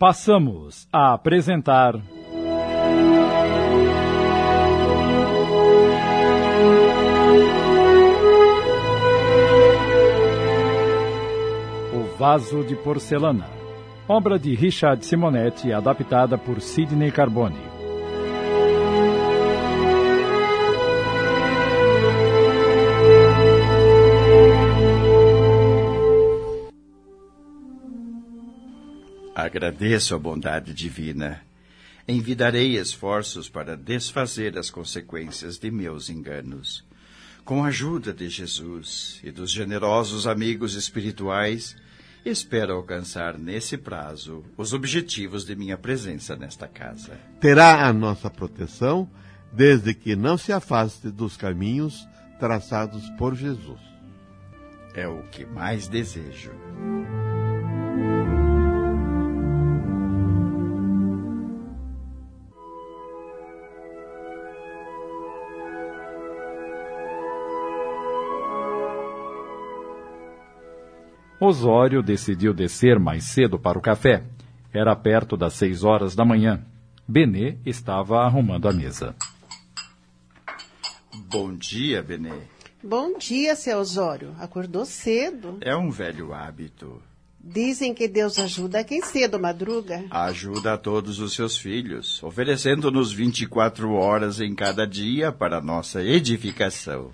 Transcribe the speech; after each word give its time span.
Passamos 0.00 0.88
a 0.90 1.12
apresentar. 1.12 1.94
O 11.92 12.16
Vaso 12.18 12.64
de 12.64 12.74
Porcelana, 12.76 13.46
obra 14.08 14.38
de 14.38 14.54
Richard 14.54 15.02
Simonetti, 15.04 15.70
adaptada 15.70 16.38
por 16.38 16.62
Sidney 16.62 17.12
Carbone. 17.12 17.69
Agradeço 29.40 30.14
a 30.14 30.18
bondade 30.18 30.74
divina. 30.74 31.40
Envidarei 32.06 32.76
esforços 32.76 33.48
para 33.48 33.74
desfazer 33.74 34.58
as 34.58 34.68
consequências 34.68 35.58
de 35.58 35.70
meus 35.70 36.10
enganos. 36.10 36.84
Com 37.42 37.64
a 37.64 37.68
ajuda 37.68 38.12
de 38.12 38.28
Jesus 38.28 39.18
e 39.24 39.30
dos 39.30 39.50
generosos 39.50 40.26
amigos 40.26 40.74
espirituais, 40.74 41.74
espero 42.22 42.74
alcançar 42.74 43.38
nesse 43.38 43.78
prazo 43.78 44.44
os 44.58 44.74
objetivos 44.74 45.46
de 45.46 45.56
minha 45.56 45.78
presença 45.78 46.36
nesta 46.36 46.68
casa. 46.68 47.18
Terá 47.40 47.86
a 47.86 47.92
nossa 47.94 48.28
proteção 48.28 49.10
desde 49.50 49.94
que 49.94 50.14
não 50.14 50.36
se 50.36 50.52
afaste 50.52 51.08
dos 51.08 51.38
caminhos 51.38 52.06
traçados 52.38 53.08
por 53.16 53.34
Jesus. 53.34 53.80
É 54.94 55.08
o 55.08 55.22
que 55.30 55.46
mais 55.46 55.88
desejo. 55.88 56.52
Osório 71.40 72.02
decidiu 72.02 72.52
descer 72.52 72.98
mais 72.98 73.24
cedo 73.24 73.58
para 73.58 73.78
o 73.78 73.80
café. 73.80 74.22
Era 74.72 74.94
perto 74.94 75.38
das 75.38 75.54
seis 75.54 75.82
horas 75.82 76.14
da 76.14 76.22
manhã. 76.22 76.62
Benê 77.08 77.56
estava 77.64 78.20
arrumando 78.20 78.68
a 78.68 78.72
mesa. 78.72 79.16
Bom 81.30 81.54
dia, 81.54 82.02
Benê. 82.02 82.42
Bom 82.84 83.16
dia, 83.16 83.56
seu 83.56 83.78
Osório. 83.78 84.34
Acordou 84.38 84.84
cedo. 84.84 85.56
É 85.62 85.74
um 85.74 85.90
velho 85.90 86.34
hábito. 86.34 87.02
Dizem 87.42 87.94
que 87.94 88.06
Deus 88.06 88.38
ajuda 88.38 88.84
quem 88.84 89.00
cedo 89.00 89.40
madruga. 89.40 90.04
Ajuda 90.10 90.74
a 90.74 90.78
todos 90.78 91.20
os 91.20 91.34
seus 91.34 91.56
filhos, 91.56 92.22
oferecendo-nos 92.22 93.12
24 93.12 93.94
horas 93.94 94.42
em 94.42 94.54
cada 94.54 94.86
dia 94.86 95.32
para 95.32 95.58
nossa 95.58 96.02
edificação. 96.02 97.12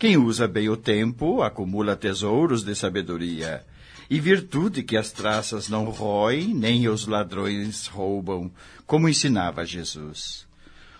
Quem 0.00 0.16
usa 0.16 0.48
bem 0.48 0.66
o 0.70 0.78
tempo 0.78 1.42
acumula 1.42 1.94
tesouros 1.94 2.64
de 2.64 2.74
sabedoria 2.74 3.62
e 4.08 4.18
virtude 4.18 4.82
que 4.82 4.96
as 4.96 5.12
traças 5.12 5.68
não 5.68 5.84
roem, 5.90 6.54
nem 6.54 6.88
os 6.88 7.06
ladrões 7.06 7.86
roubam, 7.86 8.50
como 8.86 9.10
ensinava 9.10 9.62
Jesus. 9.66 10.46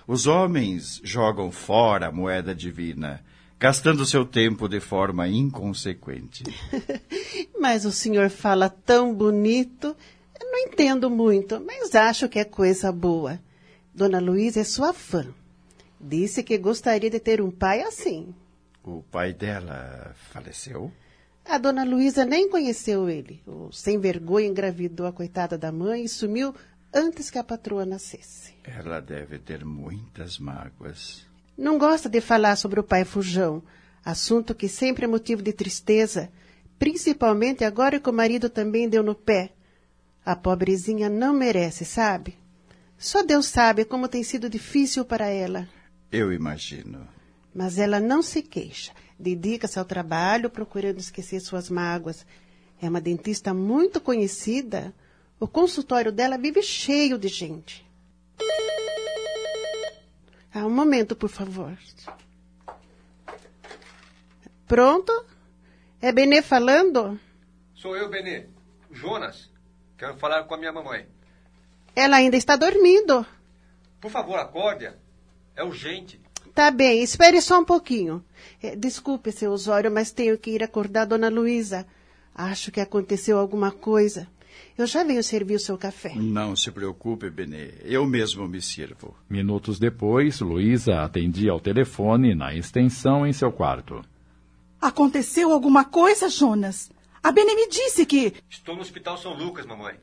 Os 0.06 0.26
homens 0.26 1.00
jogam 1.02 1.50
fora 1.50 2.08
a 2.08 2.12
moeda 2.12 2.54
divina, 2.54 3.24
gastando 3.58 4.04
seu 4.04 4.26
tempo 4.26 4.68
de 4.68 4.80
forma 4.80 5.26
inconsequente. 5.26 6.44
mas 7.58 7.86
o 7.86 7.90
senhor 7.92 8.28
fala 8.28 8.68
tão 8.68 9.14
bonito. 9.14 9.96
Eu 10.38 10.52
não 10.52 10.58
entendo 10.58 11.08
muito, 11.08 11.58
mas 11.58 11.94
acho 11.94 12.28
que 12.28 12.38
é 12.38 12.44
coisa 12.44 12.92
boa. 12.92 13.40
Dona 13.94 14.20
Luísa 14.20 14.60
é 14.60 14.64
sua 14.64 14.92
fã. 14.92 15.26
Disse 15.98 16.42
que 16.42 16.58
gostaria 16.58 17.08
de 17.08 17.18
ter 17.18 17.40
um 17.40 17.50
pai 17.50 17.80
assim. 17.80 18.34
O 18.82 19.02
pai 19.02 19.32
dela 19.32 20.14
faleceu? 20.32 20.90
A 21.44 21.58
dona 21.58 21.84
Luísa 21.84 22.24
nem 22.24 22.48
conheceu 22.48 23.08
ele. 23.08 23.42
O 23.46 23.70
sem 23.72 23.98
vergonha 23.98 24.48
engravidou 24.48 25.06
a 25.06 25.12
coitada 25.12 25.58
da 25.58 25.70
mãe 25.70 26.04
e 26.04 26.08
sumiu 26.08 26.54
antes 26.92 27.30
que 27.30 27.38
a 27.38 27.44
patroa 27.44 27.84
nascesse. 27.84 28.54
Ela 28.64 29.00
deve 29.00 29.38
ter 29.38 29.64
muitas 29.64 30.38
mágoas. 30.38 31.26
Não 31.56 31.78
gosta 31.78 32.08
de 32.08 32.20
falar 32.20 32.56
sobre 32.56 32.80
o 32.80 32.84
pai 32.84 33.04
Fujão, 33.04 33.62
assunto 34.04 34.54
que 34.54 34.68
sempre 34.68 35.04
é 35.04 35.08
motivo 35.08 35.42
de 35.42 35.52
tristeza, 35.52 36.30
principalmente 36.78 37.64
agora 37.64 38.00
que 38.00 38.08
o 38.08 38.12
marido 38.12 38.48
também 38.48 38.88
deu 38.88 39.02
no 39.02 39.14
pé. 39.14 39.52
A 40.24 40.34
pobrezinha 40.34 41.08
não 41.08 41.34
merece, 41.34 41.84
sabe? 41.84 42.38
Só 42.96 43.22
Deus 43.22 43.46
sabe 43.46 43.84
como 43.84 44.08
tem 44.08 44.22
sido 44.22 44.48
difícil 44.48 45.04
para 45.04 45.28
ela. 45.28 45.68
Eu 46.10 46.32
imagino. 46.32 47.06
Mas 47.54 47.78
ela 47.78 48.00
não 48.00 48.22
se 48.22 48.42
queixa. 48.42 48.92
Dedica-se 49.18 49.78
ao 49.78 49.84
trabalho, 49.84 50.48
procurando 50.48 50.98
esquecer 50.98 51.40
suas 51.40 51.68
mágoas. 51.68 52.26
É 52.80 52.88
uma 52.88 53.00
dentista 53.00 53.52
muito 53.52 54.00
conhecida. 54.00 54.94
O 55.38 55.46
consultório 55.46 56.12
dela 56.12 56.38
vive 56.38 56.62
cheio 56.62 57.18
de 57.18 57.28
gente. 57.28 57.86
Ah, 60.52 60.66
um 60.66 60.70
momento, 60.70 61.14
por 61.14 61.28
favor. 61.28 61.76
Pronto? 64.66 65.24
É 66.00 66.12
Benê 66.12 66.42
falando? 66.42 67.18
Sou 67.74 67.96
eu, 67.96 68.08
Benê. 68.08 68.46
Jonas. 68.90 69.50
Quero 69.98 70.16
falar 70.16 70.44
com 70.44 70.54
a 70.54 70.58
minha 70.58 70.72
mamãe. 70.72 71.06
Ela 71.94 72.16
ainda 72.16 72.36
está 72.36 72.56
dormindo. 72.56 73.26
Por 74.00 74.10
favor, 74.10 74.38
acorde-a. 74.38 74.94
É 75.54 75.62
urgente. 75.62 76.20
Tá 76.60 76.70
bem, 76.70 77.02
espere 77.02 77.40
só 77.40 77.58
um 77.58 77.64
pouquinho. 77.64 78.22
É, 78.62 78.76
desculpe, 78.76 79.32
seu 79.32 79.50
Osório, 79.50 79.90
mas 79.90 80.10
tenho 80.10 80.36
que 80.36 80.50
ir 80.50 80.62
acordar 80.62 81.06
Dona 81.06 81.30
Luísa. 81.30 81.86
Acho 82.34 82.70
que 82.70 82.82
aconteceu 82.82 83.38
alguma 83.38 83.70
coisa. 83.70 84.28
Eu 84.76 84.86
já 84.86 85.02
venho 85.02 85.22
servir 85.22 85.54
o 85.54 85.58
seu 85.58 85.78
café. 85.78 86.12
Não 86.16 86.54
se 86.54 86.70
preocupe, 86.70 87.30
Benê. 87.30 87.70
Eu 87.82 88.04
mesmo 88.04 88.46
me 88.46 88.60
sirvo. 88.60 89.16
Minutos 89.26 89.78
depois, 89.78 90.40
Luísa 90.40 91.00
atendia 91.00 91.50
ao 91.50 91.60
telefone 91.60 92.34
na 92.34 92.54
extensão 92.54 93.26
em 93.26 93.32
seu 93.32 93.50
quarto. 93.50 94.04
Aconteceu 94.78 95.50
alguma 95.52 95.86
coisa, 95.86 96.28
Jonas? 96.28 96.90
A 97.22 97.32
Benê 97.32 97.54
me 97.54 97.70
disse 97.70 98.04
que. 98.04 98.34
Estou 98.50 98.74
no 98.74 98.82
Hospital 98.82 99.16
São 99.16 99.32
Lucas, 99.32 99.64
mamãe. 99.64 99.94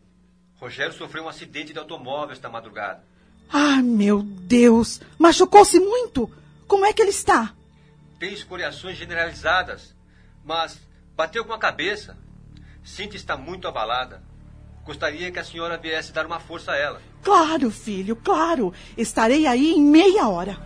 Rogério 0.56 0.94
sofreu 0.94 1.26
um 1.26 1.30
acidente 1.30 1.72
de 1.72 1.78
automóvel 1.78 2.32
esta 2.32 2.50
madrugada. 2.50 3.04
Ah, 3.48 3.80
meu 3.84 4.24
Deus! 4.24 5.00
Machucou-se 5.20 5.80
muito? 5.80 6.28
Como 6.68 6.86
é 6.86 6.92
que 6.92 7.02
ele 7.02 7.12
está? 7.12 7.54
Tem 8.20 8.34
escoriações 8.34 8.98
generalizadas, 8.98 9.96
mas 10.44 10.80
bateu 11.16 11.46
com 11.46 11.54
a 11.54 11.60
cabeça. 11.60 12.18
Cintia 12.84 13.18
está 13.18 13.38
muito 13.38 13.68
abalada. 13.68 14.22
Gostaria 14.84 15.32
que 15.32 15.40
a 15.40 15.44
senhora 15.44 15.78
viesse 15.78 16.12
dar 16.12 16.26
uma 16.26 16.40
força 16.40 16.72
a 16.72 16.78
ela. 16.78 17.02
Claro, 17.24 17.70
filho, 17.72 18.16
claro. 18.16 18.74
Estarei 18.98 19.46
aí 19.46 19.72
em 19.72 19.82
meia 19.82 20.28
hora. 20.28 20.58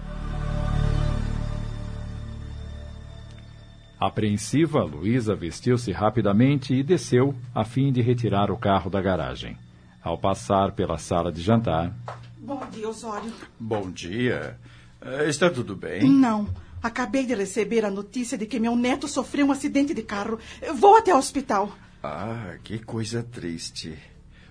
Apreensiva, 3.99 4.83
Luísa 4.83 5.35
vestiu-se 5.35 5.91
rapidamente 5.91 6.73
e 6.73 6.81
desceu, 6.81 7.35
a 7.53 7.63
fim 7.63 7.91
de 7.91 8.01
retirar 8.01 8.49
o 8.49 8.57
carro 8.57 8.89
da 8.89 8.99
garagem. 8.99 9.55
Ao 10.03 10.17
passar 10.17 10.71
pela 10.71 10.97
sala 10.97 11.31
de 11.31 11.41
jantar. 11.41 11.93
Bom 12.37 12.65
dia, 12.71 12.89
Osório. 12.89 13.31
Bom 13.59 13.91
dia. 13.91 14.59
Eh, 15.01 15.29
Está 15.29 15.49
tudo 15.49 15.75
bem? 15.75 16.09
Não. 16.09 16.47
Acabei 16.81 17.25
de 17.25 17.35
receber 17.35 17.85
a 17.85 17.91
notícia 17.91 18.37
de 18.37 18.45
que 18.45 18.59
meu 18.59 18.75
neto 18.75 19.07
sofreu 19.07 19.45
um 19.47 19.51
acidente 19.51 19.93
de 19.93 20.01
carro. 20.01 20.39
Vou 20.75 20.97
até 20.97 21.13
o 21.13 21.17
hospital. 21.17 21.71
Ah, 22.03 22.55
que 22.63 22.79
coisa 22.79 23.21
triste. 23.21 23.97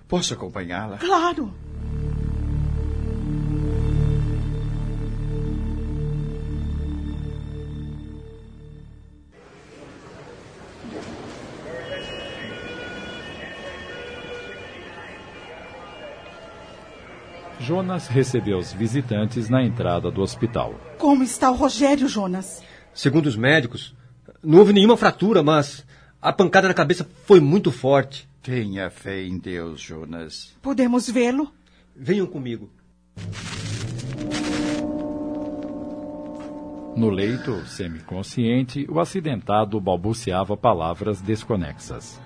Posso 0.07 0.33
acompanhá-la? 0.33 0.97
Claro. 0.97 1.53
Jonas 17.71 18.09
recebeu 18.09 18.57
os 18.57 18.73
visitantes 18.73 19.47
na 19.47 19.63
entrada 19.63 20.11
do 20.11 20.21
hospital. 20.21 20.75
Como 20.97 21.23
está 21.23 21.49
o 21.49 21.55
Rogério, 21.55 22.05
Jonas? 22.05 22.61
Segundo 22.93 23.27
os 23.27 23.37
médicos, 23.37 23.95
não 24.43 24.59
houve 24.59 24.73
nenhuma 24.73 24.97
fratura, 24.97 25.41
mas 25.41 25.85
a 26.21 26.33
pancada 26.33 26.67
na 26.67 26.73
cabeça 26.73 27.07
foi 27.25 27.39
muito 27.39 27.71
forte. 27.71 28.27
Tenha 28.43 28.89
fé 28.89 29.23
em 29.23 29.37
Deus, 29.37 29.79
Jonas. 29.79 30.53
Podemos 30.61 31.09
vê-lo? 31.09 31.49
Venham 31.95 32.27
comigo. 32.27 32.69
No 36.97 37.09
leito, 37.09 37.65
semiconsciente, 37.67 38.85
o 38.89 38.99
acidentado 38.99 39.79
balbuciava 39.79 40.57
palavras 40.57 41.21
desconexas. 41.21 42.19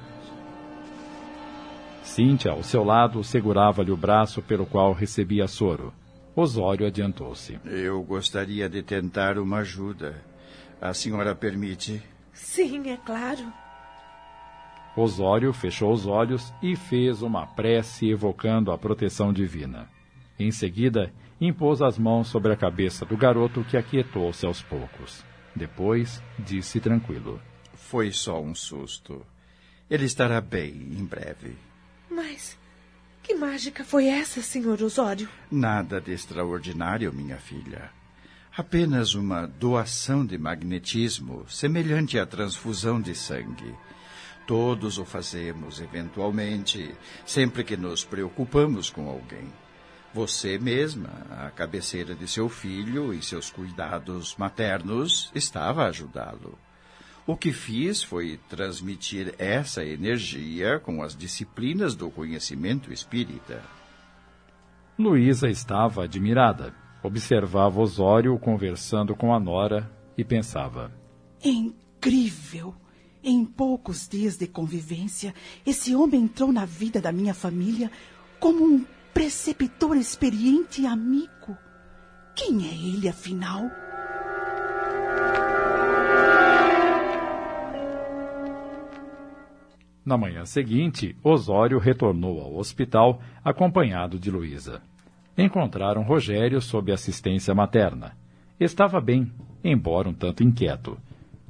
Cíntia, 2.05 2.51
ao 2.51 2.61
seu 2.61 2.83
lado, 2.83 3.23
segurava-lhe 3.23 3.91
o 3.91 3.97
braço 3.97 4.41
pelo 4.41 4.65
qual 4.65 4.93
recebia 4.93 5.47
soro. 5.47 5.91
Osório 6.35 6.85
adiantou-se. 6.85 7.59
Eu 7.65 8.01
gostaria 8.03 8.69
de 8.69 8.83
tentar 8.83 9.39
uma 9.39 9.57
ajuda. 9.57 10.23
A 10.79 10.93
senhora 10.93 11.33
permite? 11.33 12.01
Sim, 12.31 12.89
é 12.89 12.95
claro. 12.95 13.51
Osório 14.95 15.51
fechou 15.51 15.91
os 15.91 16.05
olhos 16.05 16.53
e 16.61 16.75
fez 16.75 17.21
uma 17.21 17.47
prece 17.47 18.09
evocando 18.09 18.71
a 18.71 18.77
proteção 18.77 19.33
divina. 19.33 19.89
Em 20.39 20.51
seguida, 20.51 21.11
impôs 21.41 21.81
as 21.81 21.97
mãos 21.97 22.27
sobre 22.27 22.53
a 22.53 22.55
cabeça 22.55 23.03
do 23.03 23.17
garoto 23.17 23.63
que 23.63 23.75
aquietou-se 23.75 24.45
aos 24.45 24.61
poucos. 24.61 25.25
Depois, 25.55 26.21
disse 26.37 26.79
tranquilo: 26.79 27.41
Foi 27.73 28.11
só 28.11 28.41
um 28.41 28.53
susto. 28.53 29.25
Ele 29.89 30.05
estará 30.05 30.39
bem 30.39 30.71
em 30.71 31.03
breve. 31.03 31.55
Mas 32.09 32.57
que 33.23 33.33
mágica 33.33 33.83
foi 33.83 34.07
essa, 34.07 34.41
senhor 34.41 34.81
Osório? 34.81 35.27
Nada 35.49 35.99
de 35.99 36.11
extraordinário, 36.11 37.11
minha 37.11 37.37
filha. 37.37 37.89
Apenas 38.55 39.15
uma 39.15 39.47
doação 39.47 40.25
de 40.25 40.37
magnetismo, 40.37 41.45
semelhante 41.49 42.17
à 42.19 42.25
transfusão 42.25 43.01
de 43.01 43.15
sangue. 43.15 43.75
Todos 44.45 44.99
o 44.99 45.05
fazemos, 45.05 45.81
eventualmente, 45.81 46.93
sempre 47.25 47.63
que 47.63 47.75
nos 47.75 48.03
preocupamos 48.03 48.89
com 48.89 49.09
alguém. 49.09 49.51
Você 50.13 50.57
mesma, 50.57 51.09
a 51.31 51.49
cabeceira 51.49 52.15
de 52.15 52.27
seu 52.27 52.47
filho 52.47 53.13
e 53.13 53.21
seus 53.21 53.49
cuidados 53.49 54.35
maternos, 54.37 55.31
estava 55.33 55.83
a 55.83 55.87
ajudá-lo. 55.87 56.57
O 57.27 57.35
que 57.35 57.51
fiz 57.51 58.03
foi 58.03 58.39
transmitir 58.47 59.33
essa 59.39 59.83
energia 59.83 60.79
com 60.79 61.01
as 61.01 61.15
disciplinas 61.15 61.95
do 61.95 62.11
conhecimento 62.11 62.93
espírita. 62.93 63.63
Luísa 64.97 65.49
estava 65.49 66.03
admirada. 66.03 66.73
Observava 67.01 67.81
Osório 67.81 68.37
conversando 68.37 69.15
com 69.15 69.33
a 69.33 69.39
Nora 69.39 69.91
e 70.15 70.23
pensava: 70.23 70.91
Incrível! 71.43 72.75
Em 73.23 73.43
poucos 73.43 74.07
dias 74.07 74.37
de 74.37 74.45
convivência, 74.45 75.33
esse 75.65 75.95
homem 75.95 76.21
entrou 76.21 76.51
na 76.51 76.63
vida 76.63 77.01
da 77.01 77.11
minha 77.11 77.33
família 77.33 77.89
como 78.39 78.63
um 78.63 78.85
preceptor 79.15 79.97
experiente 79.97 80.83
e 80.83 80.85
amigo. 80.85 81.57
Quem 82.35 82.67
é 82.67 82.73
ele, 82.73 83.09
afinal? 83.09 83.63
Na 90.05 90.17
manhã 90.17 90.45
seguinte, 90.45 91.15
Osório 91.23 91.79
retornou 91.79 92.39
ao 92.39 92.55
hospital 92.57 93.19
acompanhado 93.43 94.19
de 94.19 94.29
Luísa. 94.29 94.81
Encontraram 95.35 96.03
Rogério 96.03 96.61
sob 96.61 96.91
assistência 96.91 97.55
materna. 97.55 98.15
Estava 98.59 99.01
bem, 99.01 99.31
embora 99.63 100.07
um 100.07 100.13
tanto 100.13 100.43
inquieto. 100.43 100.97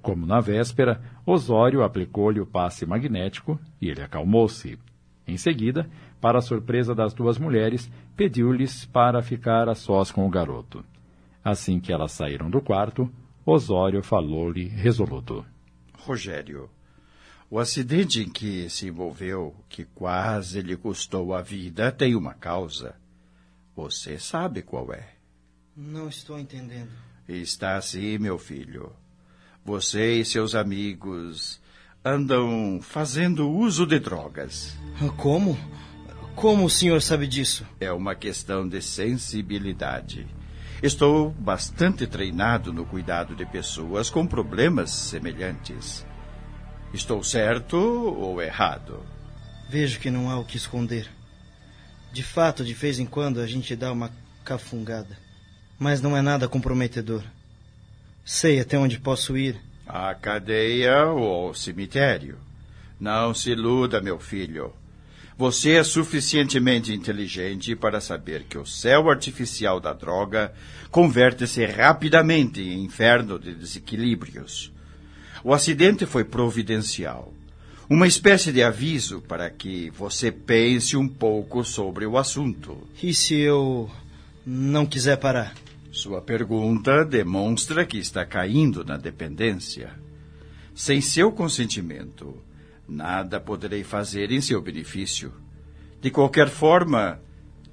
Como 0.01 0.25
na 0.25 0.39
véspera, 0.39 1.01
Osório 1.25 1.83
aplicou-lhe 1.83 2.39
o 2.39 2.45
passe 2.45 2.85
magnético 2.85 3.59
e 3.81 3.89
ele 3.89 4.01
acalmou-se. 4.01 4.79
Em 5.27 5.35
seguida, 5.35 5.89
para 6.21 6.37
a 6.37 6.41
surpresa 6.41 6.95
das 6.95 7.13
duas 7.13 7.37
mulheres, 7.37 7.91
pediu-lhes 8.15 8.85
para 8.85 9.21
ficar 9.21 9.67
a 9.67 9.75
sós 9.75 10.11
com 10.11 10.25
o 10.25 10.29
garoto. 10.29 10.85
Assim 11.43 11.79
que 11.79 11.91
elas 11.91 12.13
saíram 12.13 12.49
do 12.49 12.61
quarto, 12.61 13.11
Osório 13.45 14.01
falou-lhe 14.01 14.67
resoluto. 14.67 15.45
Rogério, 15.99 16.69
o 17.55 17.59
acidente 17.59 18.21
em 18.21 18.27
que 18.27 18.69
se 18.69 18.87
envolveu, 18.87 19.55
que 19.69 19.85
quase 19.85 20.59
lhe 20.59 20.75
custou 20.75 21.33
a 21.33 21.41
vida, 21.41 21.89
tem 21.89 22.13
uma 22.13 22.33
causa. 22.33 22.97
Você 23.73 24.19
sabe 24.19 24.61
qual 24.61 24.91
é? 24.91 25.13
Não 25.73 26.09
estou 26.09 26.37
entendendo. 26.37 26.91
Está 27.25 27.77
assim, 27.77 28.17
meu 28.17 28.37
filho. 28.37 28.91
Você 29.63 30.19
e 30.19 30.25
seus 30.25 30.53
amigos 30.53 31.61
andam 32.03 32.81
fazendo 32.81 33.49
uso 33.49 33.85
de 33.85 33.99
drogas. 33.99 34.77
Como? 35.15 35.57
Como 36.35 36.65
o 36.65 36.69
senhor 36.69 37.01
sabe 37.01 37.25
disso? 37.25 37.65
É 37.79 37.89
uma 37.89 38.15
questão 38.15 38.67
de 38.67 38.81
sensibilidade. 38.81 40.27
Estou 40.83 41.31
bastante 41.31 42.05
treinado 42.05 42.73
no 42.73 42.85
cuidado 42.85 43.33
de 43.33 43.45
pessoas 43.45 44.09
com 44.09 44.27
problemas 44.27 44.91
semelhantes. 44.91 46.05
Estou 46.95 47.21
certo 47.21 47.75
ou 47.75 48.41
errado? 48.41 49.05
Vejo 49.69 49.99
que 49.99 50.09
não 50.09 50.29
há 50.29 50.39
o 50.39 50.45
que 50.45 50.55
esconder. 50.55 51.09
De 52.13 52.23
fato, 52.23 52.63
de 52.63 52.73
vez 52.73 52.99
em 52.99 53.05
quando 53.05 53.41
a 53.41 53.45
gente 53.45 53.75
dá 53.75 53.91
uma 53.91 54.09
cafungada. 54.45 55.17
Mas 55.77 56.01
não 56.01 56.15
é 56.15 56.21
nada 56.21 56.47
comprometedor. 56.47 57.21
Sei 58.23 58.61
até 58.61 58.79
onde 58.79 58.97
posso 58.97 59.37
ir. 59.37 59.59
À 59.85 60.15
cadeia 60.15 61.07
ou 61.07 61.47
ao 61.47 61.53
cemitério. 61.53 62.37
Não 62.97 63.33
se 63.33 63.49
iluda, 63.51 63.99
meu 63.99 64.17
filho. 64.17 64.73
Você 65.37 65.73
é 65.73 65.83
suficientemente 65.83 66.93
inteligente 66.93 67.75
para 67.75 67.99
saber 67.99 68.45
que 68.45 68.57
o 68.57 68.65
céu 68.65 69.09
artificial 69.09 69.81
da 69.81 69.91
droga 69.91 70.53
converte-se 70.89 71.65
rapidamente 71.65 72.61
em 72.61 72.85
inferno 72.85 73.37
de 73.37 73.53
desequilíbrios. 73.53 74.73
O 75.47 75.53
acidente 75.53 76.07
foi 76.07 76.23
providencial. 76.23 77.31
Uma 77.87 78.07
espécie 78.07 78.51
de 78.51 78.63
aviso 78.63 79.21
para 79.21 79.47
que 79.47 79.91
você 79.91 80.31
pense 80.31 80.97
um 80.97 81.07
pouco 81.07 81.63
sobre 81.63 82.03
o 82.03 82.17
assunto. 82.17 82.75
E 83.03 83.13
se 83.13 83.35
eu 83.35 83.87
não 84.43 84.87
quiser 84.87 85.17
parar? 85.17 85.53
Sua 85.91 86.19
pergunta 86.19 87.05
demonstra 87.05 87.85
que 87.85 87.99
está 87.99 88.25
caindo 88.25 88.83
na 88.83 88.97
dependência. 88.97 89.91
Sem 90.73 90.99
seu 90.99 91.31
consentimento, 91.31 92.35
nada 92.89 93.39
poderei 93.39 93.83
fazer 93.83 94.31
em 94.31 94.41
seu 94.41 94.59
benefício. 94.59 95.31
De 96.01 96.09
qualquer 96.09 96.49
forma, 96.49 97.19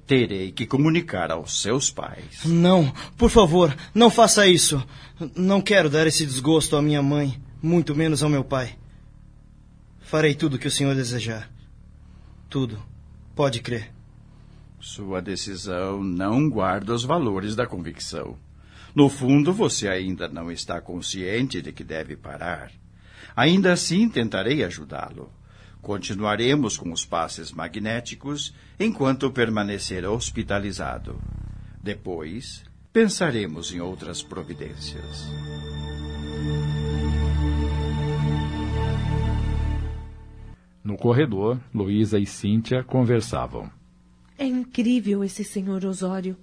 terei 0.05 0.51
que 0.51 0.67
comunicar 0.67 1.31
aos 1.31 1.59
seus 1.59 1.89
pais. 1.89 2.45
Não, 2.45 2.93
por 3.17 3.31
favor, 3.31 3.75
não 3.95 4.11
faça 4.11 4.45
isso. 4.45 4.79
Não 5.35 5.59
quero 5.59 5.89
dar 5.89 6.05
esse 6.05 6.23
desgosto 6.23 6.77
à 6.77 6.81
minha 6.83 7.01
mãe 7.01 7.41
muito 7.63 7.95
menos 7.95 8.21
ao 8.21 8.29
meu 8.29 8.43
pai. 8.43 8.77
Farei 10.01 10.35
tudo 10.35 10.55
o 10.55 10.59
que 10.59 10.67
o 10.67 10.71
senhor 10.71 10.93
desejar. 10.93 11.49
Tudo. 12.49 12.77
Pode 13.33 13.61
crer. 13.61 13.89
Sua 14.81 15.21
decisão 15.21 16.03
não 16.03 16.49
guarda 16.49 16.93
os 16.93 17.05
valores 17.05 17.55
da 17.55 17.65
convicção. 17.65 18.37
No 18.93 19.07
fundo, 19.07 19.53
você 19.53 19.87
ainda 19.87 20.27
não 20.27 20.51
está 20.51 20.81
consciente 20.81 21.61
de 21.61 21.71
que 21.71 21.85
deve 21.85 22.17
parar. 22.17 22.69
Ainda 23.33 23.71
assim, 23.71 24.09
tentarei 24.09 24.61
ajudá-lo. 24.61 25.31
Continuaremos 25.81 26.77
com 26.77 26.91
os 26.91 27.05
passes 27.05 27.51
magnéticos 27.53 28.53
enquanto 28.77 29.31
permanecer 29.31 30.05
hospitalizado. 30.05 31.17
Depois, 31.81 32.63
pensaremos 32.91 33.71
em 33.71 33.79
outras 33.79 34.21
providências. 34.21 35.27
No 40.83 40.97
corredor, 40.97 41.61
Luísa 41.73 42.19
e 42.19 42.25
Cíntia 42.25 42.83
conversavam. 42.83 43.71
É 44.37 44.45
incrível 44.45 45.23
esse 45.23 45.43
senhor 45.43 45.85
Osório. 45.85 46.35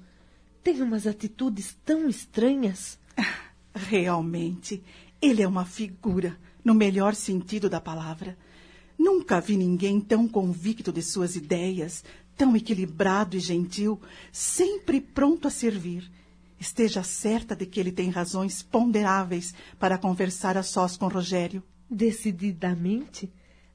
Tem 0.62 0.80
umas 0.80 1.06
atitudes 1.06 1.76
tão 1.84 2.08
estranhas. 2.08 2.98
Realmente, 3.74 4.82
ele 5.20 5.42
é 5.42 5.48
uma 5.48 5.66
figura, 5.66 6.38
no 6.64 6.74
melhor 6.74 7.14
sentido 7.14 7.68
da 7.68 7.82
palavra. 7.82 8.38
Nunca 8.98 9.40
vi 9.40 9.58
ninguém 9.58 10.00
tão 10.00 10.26
convicto 10.26 10.90
de 10.90 11.02
suas 11.02 11.36
ideias, 11.36 12.02
tão 12.34 12.56
equilibrado 12.56 13.36
e 13.36 13.40
gentil, 13.40 14.00
sempre 14.32 15.02
pronto 15.02 15.48
a 15.48 15.50
servir. 15.50 16.10
Esteja 16.58 17.02
certa 17.02 17.54
de 17.54 17.66
que 17.66 17.78
ele 17.78 17.92
tem 17.92 18.08
razões 18.08 18.62
ponderáveis 18.62 19.54
para 19.78 19.98
conversar 19.98 20.56
a 20.56 20.62
sós 20.62 20.96
com 20.96 21.08
Rogério. 21.08 21.62
Decididamente, 21.90 23.30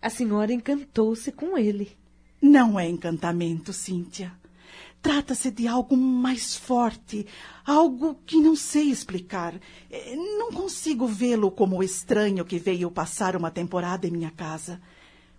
a 0.06 0.10
senhora 0.10 0.54
encantou-se 0.54 1.32
com 1.32 1.58
ele. 1.58 1.92
Não 2.40 2.80
é 2.80 2.88
encantamento, 2.88 3.74
Cíntia. 3.74 4.32
Trata-se 5.02 5.50
de 5.50 5.68
algo 5.68 5.98
mais 5.98 6.56
forte, 6.56 7.26
algo 7.66 8.16
que 8.24 8.38
não 8.38 8.56
sei 8.56 8.92
explicar. 8.92 9.60
É, 9.90 10.16
não 10.16 10.52
consigo 10.52 11.08
vê-lo 11.08 11.50
como 11.50 11.78
o 11.78 11.84
estranho 11.84 12.46
que 12.46 12.60
veio 12.60 12.92
passar 12.92 13.36
uma 13.36 13.50
temporada 13.50 14.06
em 14.06 14.12
minha 14.12 14.30
casa. 14.30 14.80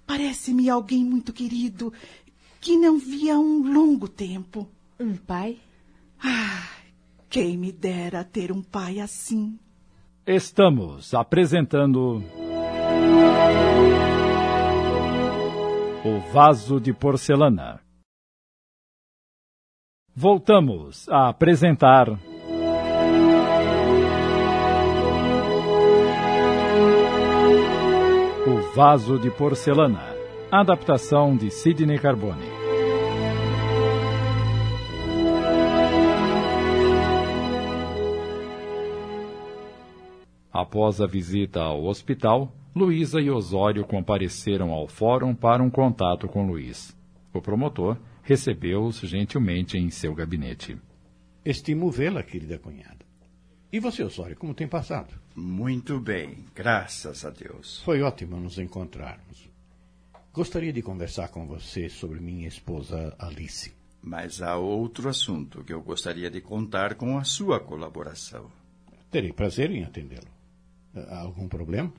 Parece-me 0.04 0.68
alguém 0.68 1.04
muito 1.04 1.32
querido, 1.32 1.92
que 2.60 2.76
não 2.76 2.98
via 2.98 3.36
há 3.36 3.38
um 3.38 3.72
longo 3.72 4.08
tempo. 4.08 4.68
Um 4.98 5.14
pai? 5.14 5.58
Ah, 6.20 6.68
quem 7.30 7.56
me 7.56 7.70
dera 7.70 8.24
ter 8.24 8.50
um 8.50 8.62
pai 8.62 8.98
assim. 8.98 9.56
Estamos 10.26 11.14
apresentando. 11.14 12.24
O 16.08 16.20
vaso 16.32 16.78
de 16.78 16.92
porcelana. 16.92 17.80
Voltamos 20.14 21.08
a 21.08 21.30
apresentar. 21.30 22.08
O 28.46 28.74
vaso 28.76 29.18
de 29.18 29.32
porcelana. 29.32 30.14
Adaptação 30.48 31.36
de 31.36 31.50
Sidney 31.50 31.98
Carbone. 31.98 32.46
Após 40.52 41.00
a 41.00 41.06
visita 41.08 41.62
ao 41.62 41.84
hospital, 41.84 42.52
Luísa 42.76 43.22
e 43.22 43.30
Osório 43.30 43.86
compareceram 43.86 44.70
ao 44.70 44.86
fórum 44.86 45.34
para 45.34 45.62
um 45.62 45.70
contato 45.70 46.28
com 46.28 46.46
Luiz. 46.46 46.94
O 47.32 47.40
promotor 47.40 47.96
recebeu-os 48.22 48.98
gentilmente 48.98 49.78
em 49.78 49.88
seu 49.88 50.14
gabinete. 50.14 50.76
Estimo 51.42 51.90
vê-la, 51.90 52.22
querida 52.22 52.58
cunhada. 52.58 52.98
E 53.72 53.80
você, 53.80 54.04
Osório, 54.04 54.36
como 54.36 54.52
tem 54.52 54.68
passado? 54.68 55.18
Muito 55.34 55.98
bem, 55.98 56.44
graças 56.54 57.24
a 57.24 57.30
Deus. 57.30 57.80
Foi 57.82 58.02
ótimo 58.02 58.36
nos 58.36 58.58
encontrarmos. 58.58 59.48
Gostaria 60.30 60.70
de 60.70 60.82
conversar 60.82 61.28
com 61.28 61.46
você 61.46 61.88
sobre 61.88 62.20
minha 62.20 62.46
esposa 62.46 63.16
Alice. 63.18 63.72
Mas 64.02 64.42
há 64.42 64.58
outro 64.58 65.08
assunto 65.08 65.64
que 65.64 65.72
eu 65.72 65.80
gostaria 65.80 66.30
de 66.30 66.42
contar 66.42 66.96
com 66.96 67.16
a 67.16 67.24
sua 67.24 67.58
colaboração. 67.58 68.50
Terei 69.10 69.32
prazer 69.32 69.70
em 69.70 69.82
atendê-lo. 69.82 70.28
Há 70.94 71.20
algum 71.20 71.48
problema? 71.48 71.90